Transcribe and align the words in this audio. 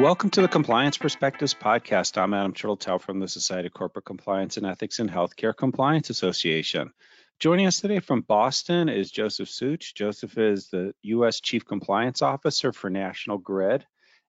Welcome 0.00 0.30
to 0.30 0.40
the 0.40 0.48
Compliance 0.48 0.96
Perspectives 0.96 1.52
podcast. 1.52 2.16
I'm 2.16 2.32
Adam 2.32 2.54
Turteltaub 2.54 3.02
from 3.02 3.20
the 3.20 3.28
Society 3.28 3.66
of 3.66 3.74
Corporate 3.74 4.06
Compliance 4.06 4.56
and 4.56 4.64
Ethics 4.64 4.98
and 4.98 5.10
Healthcare 5.10 5.54
Compliance 5.54 6.08
Association. 6.08 6.90
Joining 7.38 7.66
us 7.66 7.82
today 7.82 8.00
from 8.00 8.22
Boston 8.22 8.88
is 8.88 9.10
Joseph 9.10 9.50
Such. 9.50 9.94
Joseph 9.94 10.38
is 10.38 10.70
the 10.70 10.94
U.S. 11.02 11.40
Chief 11.42 11.66
Compliance 11.66 12.22
Officer 12.22 12.72
for 12.72 12.88
National 12.88 13.36
Grid. 13.36 13.84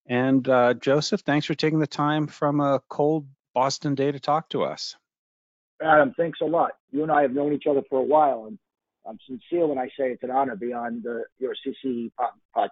And 0.08 0.46
uh, 0.50 0.74
Joseph, 0.74 1.22
thanks 1.22 1.46
for 1.46 1.56
taking 1.56 1.80
the 1.80 1.88
time 1.88 2.28
from 2.28 2.60
a 2.60 2.82
cold 2.90 3.28
Boston 3.56 3.96
day 3.96 4.12
to 4.12 4.20
talk 4.20 4.50
to 4.50 4.64
us. 4.64 4.98
Adam, 5.82 6.14
thanks 6.18 6.40
a 6.42 6.46
lot. 6.46 6.72
You 6.92 7.04
and 7.04 7.12
I 7.14 7.22
have 7.22 7.32
known 7.32 7.54
each 7.54 7.66
other 7.70 7.82
for 7.90 8.00
a 8.00 8.04
while, 8.04 8.48
and 8.48 8.60
I'm 9.08 9.20
sincere 9.26 9.68
when 9.68 9.78
I 9.78 9.86
say 9.98 10.12
it's 10.12 10.24
an 10.24 10.32
honor 10.32 10.52
to 10.52 10.58
be 10.58 10.74
on 10.74 11.02
the, 11.02 11.24
your 11.40 11.54
SCCE 11.66 12.12
podcast. 12.54 12.68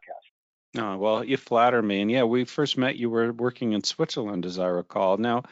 Oh, 0.78 0.98
well, 0.98 1.24
you 1.24 1.38
flatter 1.38 1.82
me. 1.82 2.02
And 2.02 2.12
yeah, 2.12 2.24
we 2.24 2.46
first 2.46 2.78
met, 2.78 2.96
you 2.96 3.10
were 3.10 3.34
working 3.34 3.74
in 3.74 3.84
Switzerland, 3.84 4.46
as 4.46 4.60
I 4.60 4.68
recall. 4.68 5.18
Now, 5.18 5.44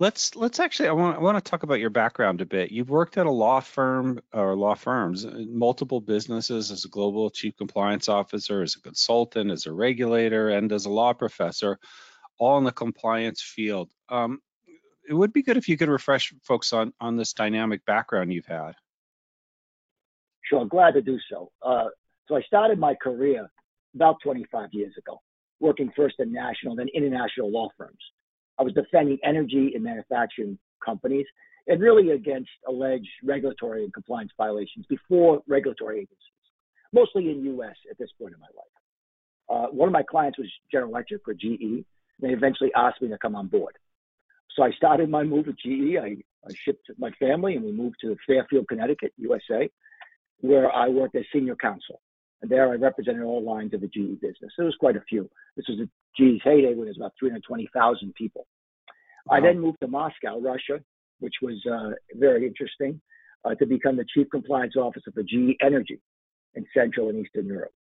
let's 0.00 0.36
let's 0.36 0.60
actually 0.60 0.88
I 0.88 0.92
want 0.92 1.16
I 1.16 1.20
want 1.20 1.42
to 1.42 1.50
talk 1.50 1.62
about 1.62 1.80
your 1.80 1.90
background 1.90 2.40
a 2.40 2.46
bit. 2.46 2.70
You've 2.70 2.90
worked 2.90 3.18
at 3.18 3.26
a 3.26 3.30
law 3.30 3.60
firm 3.60 4.20
or 4.32 4.54
law 4.56 4.74
firms, 4.74 5.24
uh, 5.24 5.44
multiple 5.48 6.00
businesses 6.00 6.70
as 6.70 6.84
a 6.84 6.88
global 6.88 7.30
chief 7.30 7.56
compliance 7.56 8.08
officer, 8.08 8.62
as 8.62 8.76
a 8.76 8.80
consultant, 8.80 9.50
as 9.50 9.66
a 9.66 9.72
regulator, 9.72 10.50
and 10.50 10.72
as 10.72 10.86
a 10.86 10.90
law 10.90 11.12
professor, 11.12 11.78
all 12.38 12.58
in 12.58 12.64
the 12.64 12.72
compliance 12.72 13.42
field. 13.42 13.90
Um, 14.08 14.40
it 15.08 15.14
would 15.14 15.32
be 15.32 15.42
good 15.42 15.56
if 15.56 15.68
you 15.68 15.76
could 15.76 15.88
refresh 15.88 16.32
folks 16.42 16.72
on 16.72 16.92
on 17.00 17.16
this 17.16 17.32
dynamic 17.32 17.84
background 17.84 18.32
you've 18.32 18.46
had. 18.46 18.72
Sure, 20.42 20.64
glad 20.66 20.94
to 20.94 21.02
do 21.02 21.18
so. 21.30 21.50
Uh, 21.62 21.88
so 22.26 22.36
I 22.36 22.42
started 22.42 22.78
my 22.78 22.94
career 22.94 23.50
about 23.98 24.16
25 24.22 24.68
years 24.72 24.94
ago, 24.96 25.20
working 25.58 25.90
first 25.96 26.14
in 26.20 26.32
national, 26.32 26.76
then 26.76 26.86
international 26.94 27.50
law 27.50 27.68
firms. 27.76 27.98
I 28.58 28.62
was 28.62 28.72
defending 28.74 29.18
energy 29.24 29.72
and 29.74 29.82
manufacturing 29.82 30.56
companies 30.84 31.26
and 31.66 31.80
really 31.80 32.10
against 32.12 32.50
alleged 32.68 33.08
regulatory 33.24 33.82
and 33.82 33.92
compliance 33.92 34.30
violations 34.36 34.86
before 34.88 35.42
regulatory 35.48 35.96
agencies, 35.96 36.46
mostly 36.92 37.30
in 37.30 37.42
U.S. 37.56 37.74
at 37.90 37.98
this 37.98 38.10
point 38.20 38.34
in 38.34 38.40
my 38.40 38.46
life. 38.56 38.76
Uh, 39.50 39.70
one 39.72 39.88
of 39.88 39.92
my 39.92 40.02
clients 40.02 40.38
was 40.38 40.48
General 40.70 40.90
Electric 40.90 41.26
or 41.26 41.34
GE. 41.34 41.84
They 42.20 42.28
eventually 42.28 42.70
asked 42.76 43.02
me 43.02 43.08
to 43.08 43.18
come 43.18 43.34
on 43.34 43.48
board. 43.48 43.76
So 44.54 44.62
I 44.62 44.70
started 44.72 45.10
my 45.10 45.24
move 45.24 45.46
with 45.46 45.56
GE. 45.56 45.96
I, 46.00 46.16
I 46.46 46.52
shipped 46.64 46.88
my 46.98 47.10
family 47.18 47.56
and 47.56 47.64
we 47.64 47.72
moved 47.72 47.96
to 48.02 48.16
Fairfield, 48.26 48.68
Connecticut, 48.68 49.12
USA, 49.16 49.68
where 50.40 50.70
I 50.70 50.88
worked 50.88 51.16
as 51.16 51.24
senior 51.32 51.56
counsel. 51.56 52.00
And 52.40 52.50
there 52.50 52.70
I 52.70 52.76
represented 52.76 53.22
all 53.22 53.42
lines 53.42 53.74
of 53.74 53.80
the 53.80 53.88
GE 53.88 54.20
business. 54.20 54.52
There 54.56 54.66
was 54.66 54.76
quite 54.78 54.96
a 54.96 55.02
few. 55.08 55.28
This 55.56 55.66
was 55.68 55.80
a 55.80 55.88
GE's 56.16 56.40
heyday 56.44 56.68
when 56.68 56.84
there 56.84 56.94
was 56.94 56.98
about 56.98 57.14
320,000 57.18 58.14
people. 58.14 58.46
Wow. 59.26 59.36
I 59.36 59.40
then 59.40 59.58
moved 59.60 59.78
to 59.80 59.88
Moscow, 59.88 60.40
Russia, 60.40 60.80
which 61.18 61.34
was 61.42 61.60
uh, 61.70 61.90
very 62.14 62.46
interesting, 62.46 63.00
uh, 63.44 63.54
to 63.56 63.66
become 63.66 63.96
the 63.96 64.06
chief 64.14 64.28
compliance 64.30 64.76
officer 64.76 65.10
for 65.12 65.22
GE 65.22 65.56
Energy 65.60 66.00
in 66.54 66.64
Central 66.74 67.08
and 67.08 67.24
Eastern 67.24 67.46
Europe. 67.46 67.72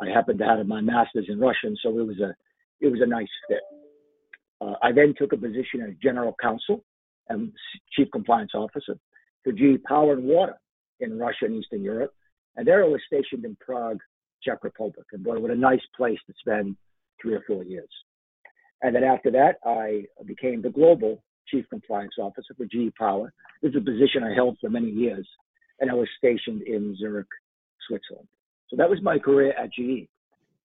I 0.00 0.06
happened 0.08 0.38
to 0.38 0.44
have 0.44 0.64
my 0.66 0.80
master's 0.80 1.26
in 1.28 1.38
Russian, 1.40 1.76
so 1.82 1.98
it 1.98 2.06
was 2.06 2.20
a 2.20 2.34
it 2.80 2.88
was 2.88 3.00
a 3.02 3.06
nice 3.06 3.28
fit. 3.48 3.60
Uh, 4.60 4.74
I 4.82 4.92
then 4.92 5.14
took 5.18 5.32
a 5.32 5.36
position 5.36 5.82
as 5.82 5.94
general 6.00 6.34
counsel 6.40 6.84
and 7.28 7.52
chief 7.92 8.08
compliance 8.12 8.52
officer 8.54 8.96
for 9.42 9.52
GE 9.52 9.82
Power 9.84 10.12
and 10.12 10.24
Water 10.24 10.54
in 11.00 11.18
Russia 11.18 11.46
and 11.46 11.56
Eastern 11.56 11.82
Europe, 11.82 12.12
and 12.56 12.66
there 12.66 12.84
I 12.84 12.88
was 12.88 13.00
stationed 13.06 13.44
in 13.44 13.56
Prague, 13.60 13.98
Czech 14.42 14.64
Republic. 14.64 15.06
And 15.12 15.22
boy, 15.22 15.38
what 15.38 15.50
a 15.50 15.56
nice 15.56 15.80
place 15.96 16.18
to 16.26 16.34
spend 16.38 16.76
three 17.20 17.34
or 17.34 17.42
four 17.46 17.64
years. 17.64 17.88
And 18.82 18.94
then 18.94 19.04
after 19.04 19.30
that, 19.32 19.56
I 19.64 20.04
became 20.26 20.62
the 20.62 20.70
global 20.70 21.22
chief 21.48 21.64
compliance 21.70 22.14
officer 22.20 22.54
for 22.56 22.66
GE 22.66 22.94
Power. 22.96 23.32
This 23.62 23.70
is 23.70 23.76
a 23.76 23.80
position 23.80 24.22
I 24.22 24.34
held 24.34 24.58
for 24.60 24.70
many 24.70 24.90
years, 24.90 25.26
and 25.80 25.90
I 25.90 25.94
was 25.94 26.08
stationed 26.16 26.62
in 26.62 26.96
Zurich, 26.98 27.26
Switzerland. 27.88 28.28
So 28.68 28.76
that 28.76 28.88
was 28.88 29.00
my 29.02 29.18
career 29.18 29.52
at 29.58 29.72
GE. 29.72 30.08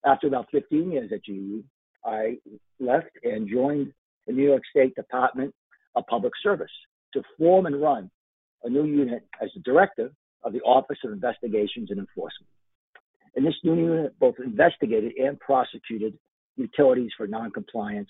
After 0.05 0.27
about 0.27 0.47
15 0.51 0.91
years 0.91 1.11
at 1.13 1.23
GE, 1.23 1.63
I 2.05 2.37
left 2.79 3.09
and 3.23 3.49
joined 3.49 3.93
the 4.27 4.33
New 4.33 4.43
York 4.43 4.63
State 4.69 4.93
Department 4.95 5.53
of 5.95 6.05
Public 6.07 6.33
Service 6.43 6.71
to 7.13 7.23
form 7.37 7.65
and 7.65 7.81
run 7.81 8.11
a 8.63 8.69
new 8.69 8.85
unit 8.85 9.23
as 9.41 9.49
the 9.55 9.61
director 9.61 10.11
of 10.43 10.53
the 10.53 10.61
Office 10.61 10.97
of 11.03 11.11
Investigations 11.11 11.89
and 11.89 11.99
Enforcement. 11.99 12.49
And 13.35 13.45
this 13.45 13.55
new 13.63 13.75
unit 13.75 14.17
both 14.19 14.35
investigated 14.43 15.13
and 15.17 15.39
prosecuted 15.39 16.17
utilities 16.55 17.11
for 17.17 17.27
noncompliance 17.27 18.09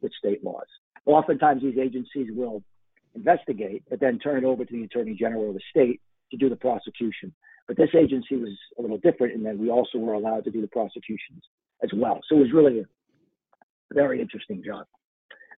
with 0.00 0.12
state 0.18 0.42
laws. 0.42 0.66
Oftentimes, 1.04 1.62
these 1.62 1.78
agencies 1.78 2.28
will 2.32 2.62
investigate, 3.14 3.82
but 3.90 4.00
then 4.00 4.18
turn 4.18 4.38
it 4.38 4.44
over 4.44 4.64
to 4.64 4.72
the 4.72 4.84
Attorney 4.84 5.14
General 5.14 5.48
of 5.48 5.54
the 5.54 5.60
state 5.70 6.00
to 6.30 6.36
do 6.36 6.48
the 6.48 6.56
prosecution. 6.56 7.34
But 7.68 7.76
this 7.76 7.90
agency 7.96 8.36
was 8.36 8.56
a 8.78 8.82
little 8.82 8.98
different 8.98 9.34
in 9.34 9.42
that 9.44 9.58
we 9.58 9.70
also 9.70 9.98
were 9.98 10.14
allowed 10.14 10.44
to 10.44 10.50
do 10.50 10.60
the 10.60 10.68
prosecutions 10.68 11.42
as 11.82 11.90
well. 11.94 12.20
So 12.28 12.36
it 12.36 12.40
was 12.40 12.52
really 12.52 12.80
a 12.80 12.84
very 13.94 14.20
interesting 14.20 14.62
job. 14.64 14.86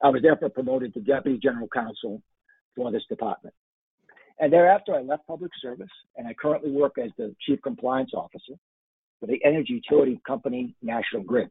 I 0.02 0.10
was 0.10 0.22
therefore 0.22 0.50
promoted 0.50 0.94
to 0.96 1.00
Deputy 1.00 1.38
General 1.38 1.68
Counsel 1.68 2.22
for 2.76 2.92
this 2.92 3.04
department. 3.08 3.56
And 4.40 4.52
thereafter, 4.52 4.96
I 4.96 5.02
left 5.02 5.28
public 5.28 5.52
service 5.62 5.92
and 6.18 6.28
I 6.28 6.34
currently 6.34 6.72
work 6.72 6.94
as 6.98 7.12
the 7.18 7.36
Chief 7.46 7.62
Compliance 7.62 8.12
Officer 8.14 8.54
for 9.20 9.28
the 9.28 9.40
energy 9.46 9.74
utility 9.74 10.20
company 10.26 10.76
National 10.82 11.24
Grid, 11.24 11.50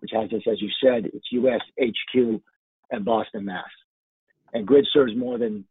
which 0.00 0.10
has 0.12 0.28
this, 0.30 0.42
as 0.50 0.60
you 0.60 0.68
said, 0.82 1.06
its 1.06 1.26
US 1.30 1.60
HQ 1.80 2.40
in 2.90 3.04
Boston, 3.04 3.44
Mass. 3.44 3.64
And 4.52 4.66
Grid 4.66 4.86
serves 4.92 5.14
more 5.16 5.38
than 5.38 5.64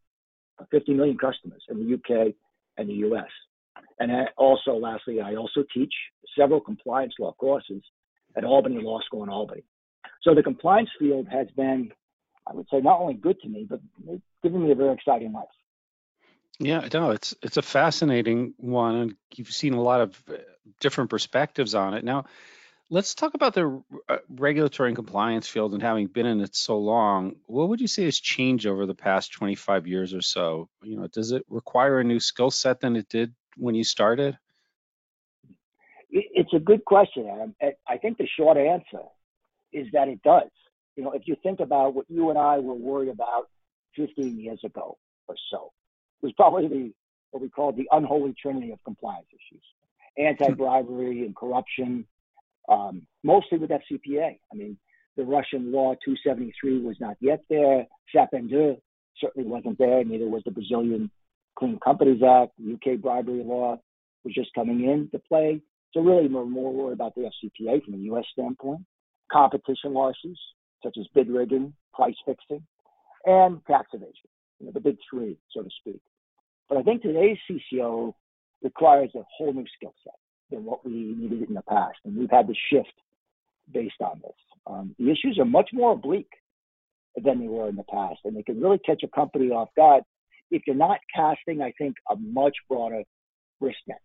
50 0.71 0.93
million 0.93 1.17
customers 1.17 1.63
in 1.69 1.77
the 1.77 1.93
UK 1.95 2.33
and 2.77 2.89
the 2.89 3.07
US. 3.07 3.29
And 3.99 4.11
I 4.11 4.25
also, 4.37 4.71
lastly, 4.73 5.21
I 5.21 5.35
also 5.35 5.63
teach 5.73 5.93
several 6.37 6.59
compliance 6.59 7.13
law 7.19 7.33
courses 7.33 7.83
at 8.35 8.43
Albany 8.43 8.81
Law 8.81 8.99
School 9.05 9.23
in 9.23 9.29
Albany. 9.29 9.63
So 10.23 10.33
the 10.33 10.43
compliance 10.43 10.89
field 10.99 11.27
has 11.31 11.47
been, 11.55 11.91
I 12.47 12.53
would 12.53 12.67
say, 12.71 12.79
not 12.79 12.99
only 12.99 13.13
good 13.13 13.39
to 13.41 13.49
me, 13.49 13.65
but 13.69 13.79
it's 14.07 14.23
given 14.43 14.63
me 14.63 14.71
a 14.71 14.75
very 14.75 14.93
exciting 14.93 15.33
life. 15.33 15.45
Yeah, 16.59 16.87
no, 16.93 17.11
it's 17.11 17.35
it's 17.41 17.57
a 17.57 17.61
fascinating 17.61 18.53
one, 18.57 18.95
and 18.95 19.15
you've 19.35 19.51
seen 19.51 19.73
a 19.73 19.81
lot 19.81 20.01
of 20.01 20.23
uh, 20.29 20.37
different 20.79 21.09
perspectives 21.09 21.75
on 21.75 21.93
it. 21.93 22.03
Now, 22.03 22.25
let's 22.89 23.13
talk 23.13 23.33
about 23.33 23.53
the 23.53 23.83
uh, 24.07 24.17
regulatory 24.29 24.89
and 24.89 24.95
compliance 24.95 25.47
field 25.49 25.73
and 25.73 25.83
having 25.83 26.07
been 26.07 26.25
in 26.25 26.39
it 26.39 26.55
so 26.55 26.77
long. 26.77 27.35
What 27.47 27.69
would 27.69 27.81
you 27.81 27.87
say 27.87 28.05
has 28.05 28.19
changed 28.19 28.67
over 28.67 28.85
the 28.85 28.95
past 28.95 29.33
25 29.33 29.85
years 29.85 30.13
or 30.13 30.21
so? 30.21 30.69
You 30.81 30.97
know, 30.97 31.07
does 31.07 31.33
it 31.33 31.43
require 31.49 31.99
a 31.99 32.05
new 32.05 32.21
skill 32.21 32.51
set 32.51 32.79
than 32.79 32.95
it 32.95 33.09
did 33.09 33.33
when 33.57 33.75
you 33.75 33.83
started? 33.83 34.37
It's 36.09 36.53
a 36.53 36.59
good 36.59 36.85
question, 36.85 37.27
Adam. 37.27 37.55
I 37.89 37.97
think 37.97 38.17
the 38.17 38.27
short 38.37 38.57
answer 38.57 39.03
is 39.73 39.87
that 39.91 40.07
it 40.07 40.21
does. 40.23 40.49
You 40.95 41.03
know, 41.03 41.11
if 41.11 41.23
you 41.25 41.35
think 41.43 41.59
about 41.59 41.93
what 41.93 42.05
you 42.07 42.29
and 42.29 42.39
I 42.39 42.59
were 42.59 42.75
worried 42.75 43.09
about 43.09 43.49
15 43.97 44.39
years 44.39 44.61
ago 44.63 44.97
or 45.27 45.35
so, 45.51 45.73
was 46.25 46.33
probably 46.33 46.67
the 46.67 46.93
what 47.31 47.41
we 47.41 47.49
call 47.49 47.71
the 47.71 47.87
unholy 47.91 48.33
trinity 48.41 48.71
of 48.71 48.83
compliance 48.83 49.27
issues: 49.31 49.63
anti-bribery 50.17 51.25
and 51.25 51.35
corruption, 51.35 52.05
um, 52.69 53.03
mostly 53.23 53.57
with 53.57 53.69
FCPA. 53.69 54.39
I 54.51 54.55
mean, 54.55 54.77
the 55.17 55.23
Russian 55.23 55.71
law 55.71 55.93
273 56.03 56.81
was 56.81 56.97
not 56.99 57.17
yet 57.19 57.41
there. 57.49 57.85
Sapin 58.13 58.49
certainly 59.21 59.47
wasn't 59.47 59.77
there. 59.77 60.03
Neither 60.03 60.27
was 60.27 60.43
the 60.45 60.51
Brazilian 60.51 61.09
Clean 61.57 61.79
Companies 61.83 62.21
Act. 62.23 62.51
The 62.57 62.73
UK 62.73 63.01
bribery 63.01 63.43
law 63.43 63.79
was 64.23 64.33
just 64.33 64.53
coming 64.53 64.83
into 64.83 65.19
play. 65.27 65.61
So 65.93 66.01
really, 66.01 66.27
we're 66.27 66.45
more 66.45 66.73
worried 66.73 66.93
about 66.93 67.15
the 67.15 67.21
FCPA 67.21 67.83
from 67.83 67.93
a 67.93 67.97
U.S. 67.97 68.25
standpoint. 68.33 68.81
Competition 69.31 69.93
losses 69.93 70.37
such 70.83 70.97
as 70.99 71.07
bid 71.15 71.29
rigging, 71.29 71.73
price 71.93 72.15
fixing, 72.25 72.63
and 73.25 73.65
tax 73.65 73.87
evasion. 73.93 74.29
You 74.59 74.67
know, 74.67 74.71
the 74.71 74.79
big 74.79 74.97
three, 75.09 75.37
so 75.51 75.63
to 75.63 75.69
speak. 75.79 76.01
But 76.75 76.81
I 76.81 76.83
think 76.83 77.03
today's 77.03 77.37
CCO 77.49 78.13
requires 78.61 79.09
a 79.15 79.21
whole 79.37 79.53
new 79.53 79.63
skill 79.77 79.93
set 80.03 80.15
than 80.51 80.65
what 80.65 80.85
we 80.85 80.91
needed 80.91 81.47
in 81.47 81.53
the 81.53 81.61
past. 81.61 81.99
And 82.03 82.17
we've 82.17 82.29
had 82.29 82.47
to 82.47 82.53
shift 82.69 82.91
based 83.73 84.01
on 84.01 84.19
this. 84.21 84.35
Um, 84.67 84.93
the 84.99 85.09
issues 85.09 85.39
are 85.39 85.45
much 85.45 85.69
more 85.71 85.93
oblique 85.93 86.33
than 87.15 87.39
they 87.39 87.47
were 87.47 87.69
in 87.69 87.77
the 87.77 87.83
past, 87.83 88.19
and 88.25 88.35
they 88.35 88.43
can 88.43 88.59
really 88.59 88.79
catch 88.79 89.03
a 89.03 89.07
company 89.07 89.51
off 89.51 89.69
guard 89.77 90.03
if 90.51 90.63
you're 90.67 90.75
not 90.75 90.99
casting, 91.15 91.61
I 91.61 91.71
think, 91.77 91.95
a 92.11 92.17
much 92.17 92.57
broader 92.67 93.03
risk 93.61 93.77
net. 93.87 94.01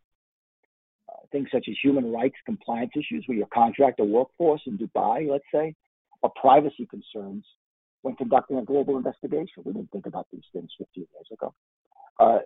Uh, 1.08 1.26
things 1.32 1.48
such 1.52 1.66
as 1.68 1.74
human 1.82 2.12
rights 2.12 2.36
compliance 2.46 2.92
issues, 2.94 3.24
where 3.26 3.36
you 3.36 3.46
contract 3.52 3.98
a 3.98 4.04
workforce 4.04 4.62
in 4.68 4.78
Dubai, 4.78 5.28
let's 5.28 5.42
say, 5.52 5.74
or 6.22 6.30
privacy 6.40 6.86
concerns 6.88 7.44
when 8.02 8.14
conducting 8.14 8.58
a 8.58 8.64
global 8.64 8.96
investigation. 8.96 9.64
We 9.64 9.72
didn't 9.72 9.90
think 9.90 10.06
about 10.06 10.28
these 10.32 10.44
things 10.52 10.70
15 10.78 11.08
years 11.12 11.26
ago 11.32 11.52
uh, 12.20 12.38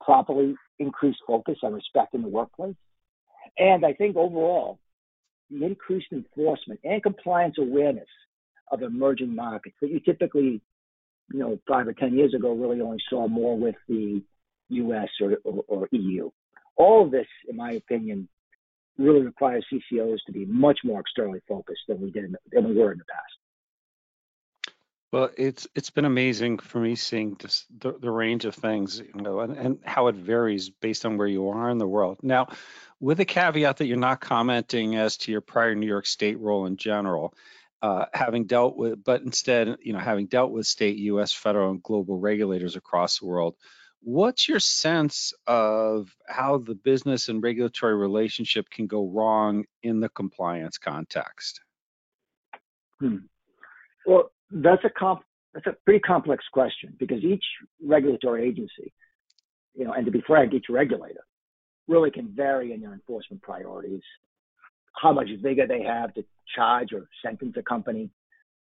properly 0.00 0.54
increased 0.78 1.18
focus 1.26 1.58
on 1.62 1.74
respect 1.74 2.14
in 2.14 2.22
the 2.22 2.28
workplace. 2.28 2.74
And 3.58 3.84
I 3.84 3.92
think 3.92 4.16
overall, 4.16 4.78
the 5.50 5.64
increased 5.64 6.08
enforcement 6.12 6.80
and 6.84 7.02
compliance 7.02 7.56
awareness 7.58 8.08
of 8.72 8.82
emerging 8.82 9.34
markets 9.34 9.76
that 9.80 9.90
you 9.90 10.00
typically, 10.00 10.60
you 11.32 11.38
know, 11.38 11.58
five 11.68 11.86
or 11.86 11.92
10 11.92 12.14
years 12.14 12.34
ago 12.34 12.54
really 12.54 12.80
only 12.80 12.98
saw 13.08 13.28
more 13.28 13.56
with 13.56 13.76
the 13.88 14.22
US 14.70 15.08
or, 15.20 15.36
or, 15.44 15.64
or 15.68 15.88
EU. 15.92 16.30
All 16.76 17.04
of 17.04 17.10
this, 17.10 17.26
in 17.48 17.56
my 17.56 17.72
opinion, 17.72 18.28
really 18.98 19.22
requires 19.22 19.64
CCOs 19.72 20.18
to 20.26 20.32
be 20.32 20.44
much 20.46 20.78
more 20.84 21.00
externally 21.00 21.40
focused 21.48 21.82
than 21.88 22.00
we 22.00 22.10
did 22.10 22.24
in, 22.24 22.36
than 22.50 22.68
we 22.68 22.76
were 22.76 22.92
in 22.92 22.98
the 22.98 23.04
past. 23.04 23.34
Well, 25.14 25.30
it's 25.36 25.68
it's 25.76 25.90
been 25.90 26.06
amazing 26.06 26.58
for 26.58 26.80
me 26.80 26.96
seeing 26.96 27.36
just 27.36 27.66
the, 27.78 27.92
the 27.92 28.10
range 28.10 28.46
of 28.46 28.56
things, 28.56 28.98
you 28.98 29.22
know, 29.22 29.38
and, 29.38 29.56
and 29.56 29.78
how 29.84 30.08
it 30.08 30.16
varies 30.16 30.70
based 30.70 31.06
on 31.06 31.18
where 31.18 31.28
you 31.28 31.50
are 31.50 31.70
in 31.70 31.78
the 31.78 31.86
world. 31.86 32.18
Now, 32.20 32.48
with 32.98 33.20
a 33.20 33.24
caveat 33.24 33.76
that 33.76 33.86
you're 33.86 33.96
not 33.96 34.20
commenting 34.20 34.96
as 34.96 35.16
to 35.18 35.30
your 35.30 35.40
prior 35.40 35.76
New 35.76 35.86
York 35.86 36.06
State 36.06 36.40
role 36.40 36.66
in 36.66 36.76
general, 36.76 37.32
uh, 37.80 38.06
having 38.12 38.46
dealt 38.46 38.76
with, 38.76 39.04
but 39.04 39.22
instead, 39.22 39.76
you 39.82 39.92
know, 39.92 40.00
having 40.00 40.26
dealt 40.26 40.50
with 40.50 40.66
state, 40.66 40.96
U.S., 40.96 41.32
federal, 41.32 41.70
and 41.70 41.80
global 41.80 42.18
regulators 42.18 42.74
across 42.74 43.20
the 43.20 43.26
world, 43.26 43.54
what's 44.00 44.48
your 44.48 44.58
sense 44.58 45.32
of 45.46 46.12
how 46.26 46.58
the 46.58 46.74
business 46.74 47.28
and 47.28 47.40
regulatory 47.40 47.94
relationship 47.94 48.68
can 48.68 48.88
go 48.88 49.06
wrong 49.06 49.64
in 49.84 50.00
the 50.00 50.08
compliance 50.08 50.76
context? 50.76 51.60
Hmm. 52.98 53.18
Well, 54.06 54.32
that's 54.54 54.84
a 54.84 54.90
comp 54.90 55.22
that's 55.52 55.66
a 55.66 55.76
pretty 55.84 56.00
complex 56.00 56.44
question 56.52 56.94
because 56.98 57.22
each 57.22 57.44
regulatory 57.84 58.48
agency, 58.48 58.92
you 59.74 59.84
know, 59.84 59.92
and 59.92 60.04
to 60.04 60.10
be 60.10 60.22
frank, 60.26 60.52
each 60.52 60.66
regulator 60.68 61.24
really 61.86 62.10
can 62.10 62.32
vary 62.34 62.72
in 62.72 62.80
their 62.80 62.92
enforcement 62.92 63.40
priorities, 63.42 64.02
how 65.00 65.12
much 65.12 65.28
vigor 65.42 65.66
they 65.66 65.82
have 65.82 66.12
to 66.14 66.24
charge 66.56 66.92
or 66.92 67.08
sentence 67.24 67.54
a 67.56 67.62
company, 67.62 68.10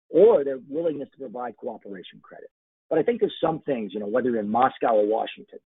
or 0.09 0.43
their 0.43 0.59
willingness 0.69 1.09
to 1.11 1.19
provide 1.19 1.55
cooperation 1.55 2.19
credit. 2.21 2.49
But 2.89 2.99
I 2.99 3.03
think 3.03 3.21
there's 3.21 3.33
some 3.41 3.61
things, 3.61 3.93
you 3.93 4.01
know, 4.01 4.07
whether 4.07 4.29
you're 4.29 4.39
in 4.39 4.49
Moscow 4.49 4.95
or 4.95 5.07
Washington, 5.07 5.59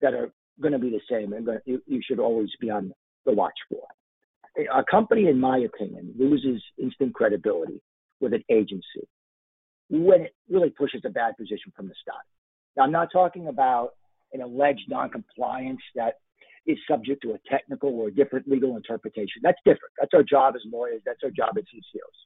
that 0.00 0.14
are 0.14 0.30
going 0.60 0.72
to 0.72 0.78
be 0.78 0.90
the 0.90 1.00
same 1.10 1.32
and 1.32 1.48
you, 1.64 1.82
you 1.86 2.00
should 2.06 2.20
always 2.20 2.50
be 2.60 2.70
on 2.70 2.92
the 3.24 3.32
watch 3.32 3.58
for. 3.68 3.82
A 4.72 4.84
company, 4.88 5.28
in 5.28 5.40
my 5.40 5.58
opinion, 5.58 6.14
loses 6.16 6.62
instant 6.78 7.14
credibility 7.14 7.82
with 8.20 8.32
an 8.32 8.44
agency 8.48 9.06
when 9.88 10.22
it 10.22 10.34
really 10.48 10.70
pushes 10.70 11.02
a 11.04 11.10
bad 11.10 11.36
position 11.36 11.72
from 11.74 11.88
the 11.88 11.94
start. 12.00 12.24
Now, 12.76 12.84
I'm 12.84 12.92
not 12.92 13.08
talking 13.12 13.48
about 13.48 13.90
an 14.32 14.42
alleged 14.42 14.88
noncompliance 14.88 15.80
that 15.94 16.14
is 16.66 16.76
subject 16.90 17.22
to 17.22 17.32
a 17.32 17.38
technical 17.48 17.90
or 17.90 18.08
a 18.08 18.14
different 18.14 18.48
legal 18.48 18.76
interpretation. 18.76 19.40
That's 19.42 19.58
different. 19.64 19.94
That's 19.98 20.12
our 20.14 20.24
job 20.24 20.54
as 20.56 20.62
lawyers. 20.70 21.00
That's 21.06 21.20
our 21.22 21.30
job 21.30 21.56
as 21.56 21.64
CCOs. 21.64 22.18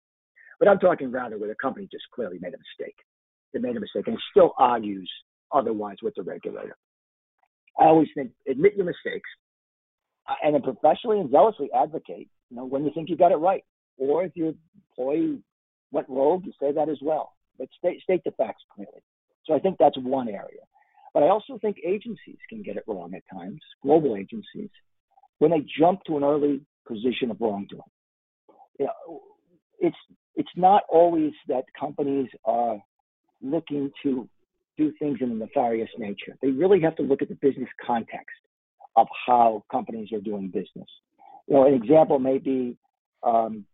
But 0.59 0.69
I'm 0.69 0.79
talking 0.79 1.11
rather 1.11 1.39
where 1.39 1.49
the 1.49 1.55
company 1.61 1.89
just 1.91 2.05
clearly 2.15 2.39
made 2.41 2.55
a 2.55 2.59
mistake. 2.59 2.97
They 3.53 3.61
made 3.61 3.77
a 3.77 3.81
mistake 3.81 4.06
and 4.06 4.19
still 4.31 4.53
argues 4.59 5.11
otherwise 5.53 5.97
with 6.03 6.15
the 6.17 6.23
regulator. 6.23 6.77
I 7.79 7.85
always 7.85 8.09
think 8.15 8.31
admit 8.49 8.77
your 8.77 8.87
mistakes 8.87 9.29
uh, 10.29 10.35
and 10.43 10.55
then 10.55 10.63
professionally 10.63 11.21
and 11.21 11.31
zealously 11.31 11.69
advocate, 11.75 12.29
you 12.51 12.56
know, 12.56 12.65
when 12.65 12.85
you 12.85 12.91
think 12.95 13.09
you 13.09 13.17
got 13.17 13.33
it 13.33 13.37
right. 13.37 13.65
Or 13.99 14.25
if 14.25 14.37
your 14.37 14.53
employee 14.91 15.43
went 15.93 16.09
rogue, 16.09 16.45
you 16.47 16.53
say 16.61 16.73
that 16.73 16.89
as 16.89 16.99
well 17.03 17.33
but 17.61 17.69
state, 17.79 18.01
state 18.03 18.23
the 18.25 18.33
facts 18.33 18.62
clearly. 18.75 19.03
So 19.45 19.55
I 19.55 19.59
think 19.59 19.77
that's 19.79 19.97
one 19.99 20.29
area. 20.29 20.65
But 21.12 21.23
I 21.25 21.29
also 21.29 21.59
think 21.61 21.77
agencies 21.85 22.39
can 22.49 22.62
get 22.62 22.77
it 22.77 22.85
wrong 22.87 23.12
at 23.15 23.23
times, 23.33 23.61
global 23.83 24.17
agencies, 24.17 24.71
when 25.39 25.51
they 25.51 25.65
jump 25.79 26.01
to 26.07 26.17
an 26.17 26.25
early 26.25 26.62
position 26.89 27.31
of 27.31 27.41
wrongdoing. 27.41 27.83
You 28.79 28.87
know, 28.87 29.21
it's 29.79 29.97
it's 30.37 30.51
not 30.57 30.85
always 30.89 31.33
that 31.49 31.65
companies 31.79 32.29
are 32.45 32.79
looking 33.43 33.91
to 34.03 34.29
do 34.79 34.93
things 34.99 35.19
in 35.21 35.31
a 35.31 35.35
nefarious 35.35 35.91
nature. 35.99 36.37
They 36.41 36.49
really 36.49 36.81
have 36.81 36.97
to 36.97 37.03
look 37.03 37.21
at 37.21 37.29
the 37.29 37.35
business 37.35 37.69
context 37.85 38.37
of 38.97 39.06
how 39.27 39.65
companies 39.71 40.13
are 40.13 40.21
doing 40.21 40.49
business. 40.49 40.89
You 41.47 41.55
know, 41.55 41.67
an 41.67 41.75
example 41.75 42.19
may 42.19 42.39
be 42.39 42.77
um, 43.23 43.67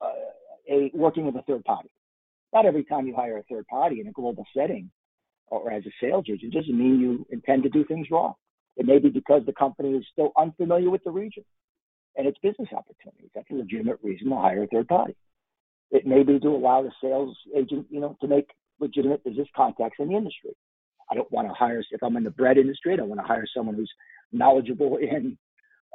uh, 0.00 0.12
a 0.70 0.90
working 0.94 1.26
with 1.26 1.36
a 1.36 1.42
third 1.42 1.64
party. 1.64 1.90
Not 2.54 2.66
every 2.66 2.84
time 2.84 3.06
you 3.06 3.14
hire 3.14 3.38
a 3.38 3.42
third 3.42 3.66
party 3.66 4.00
in 4.00 4.06
a 4.06 4.12
global 4.12 4.46
setting 4.56 4.90
or 5.48 5.72
as 5.72 5.84
a 5.84 5.90
sales 6.00 6.24
agent 6.30 6.54
doesn't 6.54 6.78
mean 6.78 7.00
you 7.00 7.26
intend 7.30 7.64
to 7.64 7.68
do 7.68 7.84
things 7.84 8.06
wrong. 8.10 8.34
It 8.76 8.86
may 8.86 8.98
be 8.98 9.08
because 9.08 9.42
the 9.44 9.52
company 9.52 9.90
is 9.90 10.04
still 10.12 10.32
unfamiliar 10.38 10.90
with 10.90 11.02
the 11.04 11.10
region 11.10 11.44
and 12.16 12.26
its 12.26 12.38
business 12.38 12.68
opportunities. 12.72 13.30
That's 13.34 13.50
a 13.50 13.54
legitimate 13.54 13.98
reason 14.02 14.30
to 14.30 14.36
hire 14.36 14.62
a 14.62 14.66
third 14.68 14.88
party. 14.88 15.16
It 15.90 16.06
may 16.06 16.22
be 16.22 16.38
to 16.40 16.48
allow 16.48 16.82
the 16.82 16.92
sales 17.02 17.36
agent, 17.56 17.86
you 17.90 18.00
know, 18.00 18.16
to 18.20 18.28
make 18.28 18.48
legitimate 18.80 19.22
business 19.24 19.48
contacts 19.54 19.96
in 19.98 20.08
the 20.08 20.16
industry. 20.16 20.50
I 21.10 21.14
don't 21.14 21.30
want 21.30 21.48
to 21.48 21.54
hire, 21.54 21.82
if 21.90 22.02
I'm 22.02 22.16
in 22.16 22.24
the 22.24 22.30
bread 22.30 22.56
industry, 22.56 22.92
I 22.94 22.96
don't 22.96 23.08
want 23.08 23.20
to 23.20 23.26
hire 23.26 23.46
someone 23.54 23.74
who's 23.74 23.92
knowledgeable 24.32 24.96
in 24.96 25.36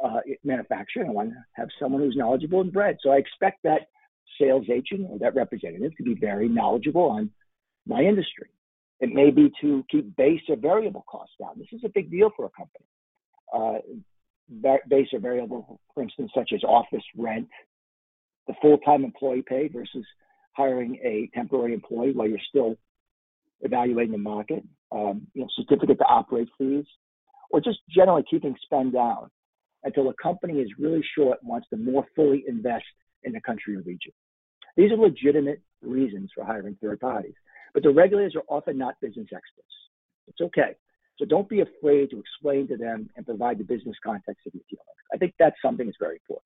uh, 0.04 0.20
manufacturing. 0.44 1.10
I 1.10 1.14
want 1.14 1.32
to 1.32 1.36
have 1.54 1.70
someone 1.80 2.02
who's 2.02 2.16
knowledgeable 2.16 2.62
in 2.62 2.70
bread. 2.70 2.98
So 3.02 3.12
I 3.12 3.18
expect 3.18 3.60
that 3.64 3.88
sales 4.40 4.66
agent 4.72 5.08
or 5.10 5.20
that 5.20 5.36
representative 5.36 5.96
to 5.98 6.04
be 6.04 6.16
very 6.16 6.48
knowledgeable 6.48 7.10
on 7.10 7.32
my 7.86 8.02
industry. 8.02 8.50
It 9.00 9.14
may 9.14 9.32
be 9.32 9.52
to 9.62 9.84
keep 9.90 10.16
base 10.16 10.42
or 10.50 10.58
variable 10.58 11.06
costs 11.10 11.36
down. 11.40 11.54
This 11.58 11.68
is 11.72 11.82
a 11.86 11.90
big 11.90 12.12
deal 12.12 12.32
for 12.36 12.46
a 12.46 12.50
company. 12.50 12.86
Uh, 13.54 13.80
base 14.90 15.08
or 15.14 15.20
variable, 15.20 15.80
for 15.94 16.04
instance, 16.04 16.32
such 16.36 16.52
as 16.54 16.64
office 16.64 17.04
rent, 17.18 17.48
the 18.48 18.54
full-time 18.62 19.04
employee 19.04 19.44
pay 19.48 19.68
versus 19.68 20.06
hiring 20.54 21.00
a 21.04 21.30
temporary 21.34 21.74
employee 21.74 22.12
while 22.12 22.28
you're 22.28 22.40
still 22.50 22.76
evaluating 23.62 24.12
the 24.12 24.18
market, 24.18 24.64
um, 24.92 25.28
you 25.34 25.42
know, 25.42 25.48
certificate 25.56 25.98
to 25.98 26.06
operate 26.06 26.50
fees, 26.58 26.86
or 27.52 27.62
just 27.62 27.80
generally 27.90 28.24
keeping 28.30 28.56
spend 28.64 28.94
down 28.94 29.30
until 29.84 30.10
a 30.10 30.14
company 30.22 30.60
is 30.60 30.70
really 30.78 31.04
short 31.16 31.40
and 31.42 31.50
wants 31.50 31.68
to 31.70 31.78
more 31.78 32.06
fully 32.16 32.44
invest 32.48 32.86
in 33.24 33.34
the 33.34 33.42
country 33.42 33.76
or 33.76 33.82
region. 33.82 34.12
These 34.76 34.92
are 34.92 34.98
legitimate 34.98 35.62
reasons 35.82 36.32
for 36.34 36.44
hiring 36.44 36.78
third 36.82 37.00
parties, 37.00 37.34
but 37.74 37.84
the 37.84 37.92
regulators 37.92 38.36
are 38.36 38.44
often 38.48 38.78
not 38.78 39.00
business 39.02 39.28
experts. 39.34 39.74
It's 40.28 40.42
okay. 40.42 40.76
So 41.18 41.26
don't 41.26 41.50
be 41.50 41.60
afraid 41.62 42.12
to 42.12 42.20
explain 42.20 42.68
to 42.70 42.78
them 42.78 43.10
and 43.18 43.26
provide 43.26 43.58
the 43.58 43.64
business 43.66 43.98
context 44.04 44.48
of 44.48 44.54
your 44.54 44.64
dealing. 44.70 44.86
I 45.14 45.18
think 45.18 45.34
that's 45.38 45.58
something 45.62 45.86
that's 45.86 45.98
very 46.00 46.16
important. 46.16 46.46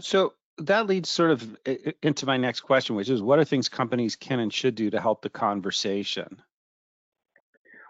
So 0.00 0.34
that 0.58 0.86
leads 0.86 1.08
sort 1.08 1.30
of 1.30 1.56
into 2.02 2.26
my 2.26 2.36
next 2.36 2.60
question, 2.60 2.96
which 2.96 3.08
is 3.08 3.22
what 3.22 3.38
are 3.38 3.44
things 3.44 3.68
companies 3.68 4.16
can 4.16 4.40
and 4.40 4.52
should 4.52 4.74
do 4.74 4.90
to 4.90 5.00
help 5.00 5.22
the 5.22 5.30
conversation? 5.30 6.42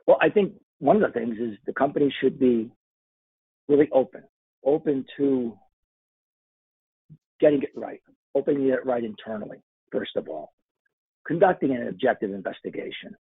Well, 0.06 0.18
I 0.20 0.28
think 0.28 0.54
one 0.78 0.96
of 0.96 1.02
the 1.02 1.18
things 1.18 1.38
is 1.38 1.56
the 1.64 1.72
company 1.72 2.14
should 2.20 2.38
be 2.38 2.70
really 3.68 3.88
open, 3.92 4.24
open 4.64 5.04
to 5.16 5.56
getting 7.40 7.62
it 7.62 7.72
right, 7.74 8.02
opening 8.34 8.68
it 8.68 8.84
right 8.84 9.04
internally, 9.04 9.58
first 9.92 10.16
of 10.16 10.28
all, 10.28 10.52
conducting 11.26 11.74
an 11.74 11.88
objective 11.88 12.32
investigation, 12.32 13.16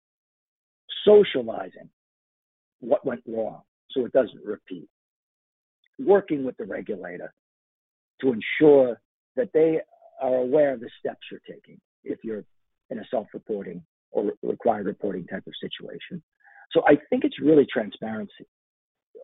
socializing 1.04 1.88
what 2.80 3.04
went 3.04 3.22
wrong 3.26 3.62
so 3.90 4.04
it 4.04 4.12
doesn't 4.12 4.44
repeat, 4.44 4.88
working 5.98 6.44
with 6.44 6.56
the 6.56 6.64
regulator 6.64 7.32
to 8.20 8.32
ensure 8.32 9.00
that 9.36 9.50
they 9.52 9.80
are 10.20 10.36
aware 10.36 10.74
of 10.74 10.80
the 10.80 10.90
steps 10.98 11.20
you're 11.30 11.40
taking 11.48 11.78
if 12.04 12.18
you're 12.22 12.44
in 12.90 12.98
a 12.98 13.04
self-reporting 13.10 13.82
or 14.12 14.32
required 14.42 14.86
reporting 14.86 15.26
type 15.26 15.46
of 15.46 15.52
situation. 15.60 16.22
So 16.72 16.82
I 16.86 16.96
think 17.10 17.24
it's 17.24 17.40
really 17.40 17.66
transparency. 17.70 18.46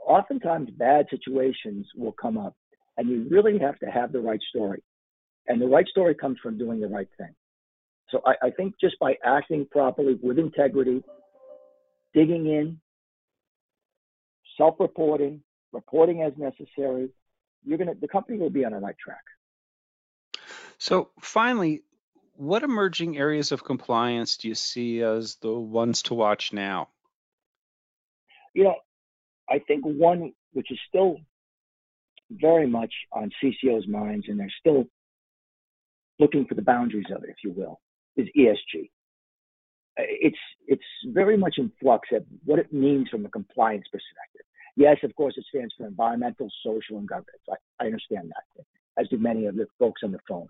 Oftentimes 0.07 0.71
bad 0.71 1.07
situations 1.11 1.87
will 1.97 2.13
come 2.13 2.37
up 2.37 2.55
and 2.97 3.09
you 3.09 3.27
really 3.31 3.59
have 3.59 3.79
to 3.81 3.87
have 3.87 4.13
the 4.13 4.21
right 4.21 4.41
story. 4.51 4.83
And 5.49 5.61
the 5.61 5.67
right 5.67 5.87
story 5.89 6.15
comes 6.15 6.39
from 6.43 6.59
doing 6.59 6.81
the 6.81 6.89
right 6.89 7.09
thing. 7.19 7.35
So 8.11 8.21
I, 8.27 8.47
I 8.47 8.51
think 8.51 8.75
just 8.81 8.99
by 9.01 9.17
acting 9.25 9.67
properly 9.71 10.19
with 10.23 10.39
integrity, 10.39 11.03
digging 12.15 12.47
in, 12.47 12.81
self-reporting, 14.59 15.43
reporting 15.73 16.23
as 16.23 16.33
necessary, 16.37 17.09
you're 17.65 17.79
gonna 17.79 17.95
the 18.01 18.09
company 18.09 18.39
will 18.39 18.51
be 18.51 18.65
on 18.65 18.73
the 18.73 18.79
right 18.79 18.97
track. 19.03 19.23
So 20.79 21.11
finally, 21.21 21.83
what 22.35 22.63
emerging 22.63 23.17
areas 23.17 23.53
of 23.53 23.65
compliance 23.65 24.37
do 24.37 24.49
you 24.49 24.55
see 24.55 25.03
as 25.03 25.37
the 25.37 25.53
ones 25.53 26.03
to 26.03 26.15
watch 26.15 26.53
now? 26.53 26.89
You 28.55 28.65
know, 28.65 28.77
I 29.49 29.61
think 29.61 29.85
one 29.85 30.33
which 30.53 30.71
is 30.71 30.79
still 30.89 31.17
very 32.41 32.67
much 32.67 32.93
on 33.13 33.31
CCO's 33.43 33.87
minds, 33.89 34.27
and 34.29 34.39
they're 34.39 34.53
still 34.59 34.85
looking 36.19 36.47
for 36.47 36.55
the 36.55 36.63
boundaries 36.63 37.07
of 37.15 37.25
it, 37.25 37.31
if 37.31 37.37
you 37.45 37.53
will, 37.53 37.81
is 38.17 38.29
ESG. 38.37 38.91
It's 39.97 40.39
it's 40.67 40.83
very 41.07 41.37
much 41.37 41.57
in 41.59 41.71
flux 41.81 42.09
at 42.15 42.25
what 42.45 42.59
it 42.59 42.73
means 42.73 43.09
from 43.11 43.27
a 43.27 43.29
compliance 43.29 43.85
perspective. 43.93 44.47
Yes, 44.77 44.97
of 45.03 45.15
course, 45.17 45.35
it 45.37 45.45
stands 45.49 45.75
for 45.77 45.87
environmental, 45.87 46.49
social, 46.65 46.99
and 46.99 47.07
governance. 47.07 47.43
I, 47.51 47.85
I 47.85 47.87
understand 47.87 48.31
that, 48.31 48.65
as 48.99 49.09
do 49.09 49.19
many 49.19 49.47
of 49.47 49.57
the 49.57 49.67
folks 49.79 50.01
on 50.03 50.13
the 50.13 50.19
phone. 50.27 50.49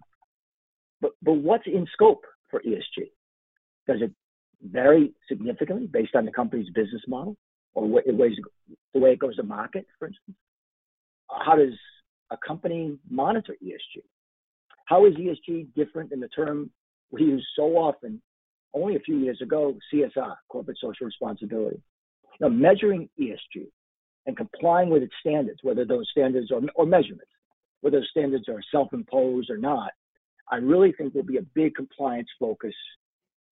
But, 1.00 1.12
but 1.22 1.32
what's 1.32 1.66
in 1.66 1.86
scope 1.92 2.24
for 2.48 2.60
ESG? 2.60 3.10
Does 3.88 4.00
it 4.00 4.12
vary 4.62 5.12
significantly 5.28 5.88
based 5.88 6.14
on 6.14 6.24
the 6.24 6.30
company's 6.30 6.70
business 6.70 7.02
model 7.08 7.36
or 7.74 7.88
what 7.88 8.04
the 8.06 8.12
way 8.14 9.12
it 9.12 9.18
goes 9.18 9.36
to 9.36 9.42
market, 9.42 9.86
for 9.98 10.06
instance? 10.06 10.36
How 11.40 11.56
does 11.56 11.74
a 12.30 12.36
company 12.46 12.98
monitor 13.10 13.56
ESG? 13.62 14.02
How 14.86 15.06
is 15.06 15.14
ESG 15.14 15.68
different 15.74 16.10
than 16.10 16.20
the 16.20 16.28
term 16.28 16.70
we 17.10 17.22
use 17.22 17.46
so 17.56 17.76
often 17.76 18.20
only 18.74 18.96
a 18.96 19.00
few 19.00 19.18
years 19.18 19.40
ago, 19.40 19.76
CSR, 19.92 20.34
corporate 20.48 20.78
social 20.80 21.06
responsibility? 21.06 21.80
Now, 22.40 22.48
measuring 22.48 23.08
ESG 23.20 23.66
and 24.26 24.36
complying 24.36 24.90
with 24.90 25.02
its 25.02 25.14
standards, 25.20 25.60
whether 25.62 25.84
those 25.84 26.08
standards 26.10 26.50
are, 26.50 26.60
or 26.74 26.86
measurements, 26.86 27.30
whether 27.80 27.98
those 27.98 28.08
standards 28.10 28.48
are 28.48 28.60
self-imposed 28.70 29.50
or 29.50 29.58
not, 29.58 29.92
I 30.50 30.56
really 30.56 30.92
think 30.92 31.14
will 31.14 31.22
be 31.22 31.38
a 31.38 31.42
big 31.54 31.74
compliance 31.74 32.28
focus 32.38 32.74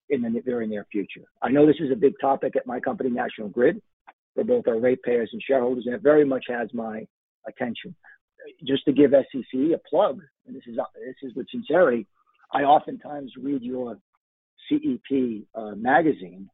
in 0.08 0.22
the 0.22 0.42
very 0.44 0.66
near 0.66 0.86
future. 0.90 1.24
I 1.42 1.50
know 1.50 1.66
this 1.66 1.80
is 1.80 1.92
a 1.92 1.96
big 1.96 2.14
topic 2.20 2.56
at 2.56 2.66
my 2.66 2.80
company, 2.80 3.10
National 3.10 3.48
Grid, 3.48 3.80
for 4.34 4.44
both 4.44 4.66
our 4.68 4.78
ratepayers 4.78 5.30
and 5.32 5.42
shareholders, 5.42 5.86
and 5.86 5.94
it 5.94 6.02
very 6.02 6.24
much 6.24 6.44
has 6.48 6.68
my 6.74 7.06
attention. 7.46 7.94
Just 8.66 8.84
to 8.86 8.92
give 8.92 9.10
SCCE 9.10 9.74
a 9.74 9.78
plug, 9.88 10.20
and 10.46 10.56
this 10.56 10.62
is 10.66 10.76
this 10.76 11.16
is 11.22 11.34
with 11.34 11.46
sincerity, 11.50 12.06
I 12.52 12.62
oftentimes 12.62 13.32
read 13.40 13.62
your 13.62 13.96
CEP 14.68 15.44
uh, 15.54 15.74
magazine, 15.76 16.48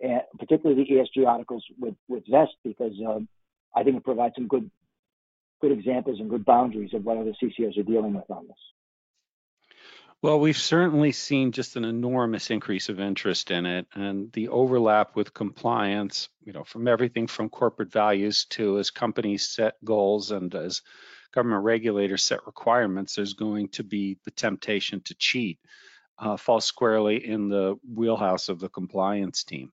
and 0.00 0.22
particularly 0.38 0.82
the 0.82 1.20
ESG 1.20 1.26
articles 1.26 1.64
with 1.78 1.94
with 2.08 2.24
Vest 2.30 2.52
because 2.64 2.92
um, 3.06 3.28
I 3.74 3.82
think 3.82 3.96
it 3.96 4.04
provides 4.04 4.34
some 4.36 4.48
good 4.48 4.70
good 5.60 5.72
examples 5.72 6.20
and 6.20 6.30
good 6.30 6.44
boundaries 6.44 6.94
of 6.94 7.04
what 7.04 7.18
other 7.18 7.32
CCOs 7.42 7.78
are 7.78 7.82
dealing 7.82 8.14
with 8.14 8.30
on 8.30 8.46
this. 8.46 8.56
Well, 10.26 10.40
we've 10.40 10.58
certainly 10.58 11.12
seen 11.12 11.52
just 11.52 11.76
an 11.76 11.84
enormous 11.84 12.50
increase 12.50 12.88
of 12.88 12.98
interest 12.98 13.52
in 13.52 13.64
it 13.64 13.86
and 13.94 14.32
the 14.32 14.48
overlap 14.48 15.14
with 15.14 15.32
compliance, 15.32 16.28
you 16.42 16.52
know, 16.52 16.64
from 16.64 16.88
everything 16.88 17.28
from 17.28 17.48
corporate 17.48 17.92
values 17.92 18.44
to 18.46 18.80
as 18.80 18.90
companies 18.90 19.46
set 19.46 19.74
goals 19.84 20.32
and 20.32 20.52
as 20.52 20.82
government 21.30 21.62
regulators 21.62 22.24
set 22.24 22.44
requirements, 22.44 23.14
there's 23.14 23.34
going 23.34 23.68
to 23.68 23.84
be 23.84 24.18
the 24.24 24.32
temptation 24.32 25.00
to 25.02 25.14
cheat, 25.14 25.60
uh, 26.18 26.36
fall 26.36 26.60
squarely 26.60 27.24
in 27.24 27.48
the 27.48 27.76
wheelhouse 27.94 28.48
of 28.48 28.58
the 28.58 28.68
compliance 28.68 29.44
team. 29.44 29.70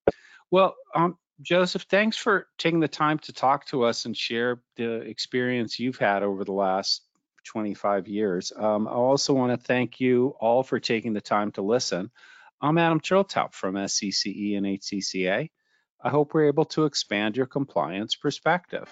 Well, 0.52 0.76
um, 0.94 1.18
Joseph, 1.42 1.88
thanks 1.90 2.16
for 2.16 2.46
taking 2.60 2.80
the 2.80 2.88
time 2.88 3.18
to 3.18 3.34
talk 3.34 3.66
to 3.70 3.86
us 3.86 4.06
and 4.06 4.16
share 4.16 4.62
the 4.76 4.98
experience 4.98 5.80
you've 5.80 5.98
had 5.98 6.22
over 6.22 6.44
the 6.44 6.54
last 6.54 7.02
25 7.44 8.08
years. 8.08 8.52
Um, 8.56 8.88
I 8.88 8.92
also 8.92 9.34
want 9.34 9.52
to 9.52 9.66
thank 9.66 10.00
you 10.00 10.36
all 10.40 10.64
for 10.64 10.80
taking 10.80 11.14
the 11.14 11.22
time 11.22 11.52
to 11.54 11.62
listen. 11.62 12.12
I'm 12.62 12.78
Adam 12.78 13.00
Turteltaub 13.00 13.54
from 13.54 13.76
SCCE 13.76 14.58
and 14.58 14.66
HCCA. 14.66 15.50
I 16.02 16.10
hope 16.10 16.34
we're 16.34 16.48
able 16.48 16.66
to 16.66 16.86
expand 16.86 17.38
your 17.38 17.46
compliance 17.46 18.16
perspective. 18.16 18.90